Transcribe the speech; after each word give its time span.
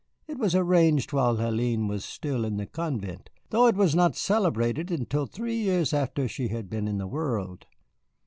"It 0.25 0.39
was 0.39 0.55
arranged 0.55 1.13
while 1.13 1.37
Hélène 1.37 1.87
was 1.87 2.03
still 2.03 2.43
in 2.43 2.57
the 2.57 2.65
convent, 2.65 3.29
though 3.51 3.67
it 3.67 3.75
was 3.75 3.93
not 3.93 4.15
celebrated 4.15 4.89
until 4.89 5.27
three 5.27 5.59
years 5.61 5.93
after 5.93 6.27
she 6.27 6.47
had 6.47 6.71
been 6.71 6.87
in 6.87 6.97
the 6.97 7.05
world. 7.05 7.67